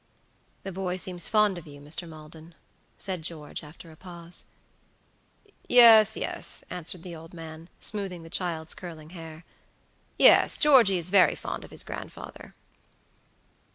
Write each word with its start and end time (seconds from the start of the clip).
"The 0.63 0.71
boy 0.71 0.97
seems 0.97 1.29
fond 1.29 1.59
of 1.59 1.67
you, 1.67 1.79
Mr. 1.79 2.09
Maldon," 2.09 2.55
said 2.97 3.21
George, 3.21 3.63
after 3.63 3.91
a 3.91 3.95
pause. 3.95 4.45
"Yes, 5.69 6.17
yes," 6.17 6.65
answered 6.71 7.03
the 7.03 7.15
old 7.15 7.35
man, 7.35 7.69
smoothing 7.77 8.23
the 8.23 8.29
child's 8.31 8.73
curling 8.73 9.11
hair; 9.11 9.45
"yes. 10.17 10.57
Georgey 10.57 10.97
is 10.97 11.11
very 11.11 11.35
fond 11.35 11.63
of 11.63 11.69
his 11.69 11.83
grandfather." 11.83 12.55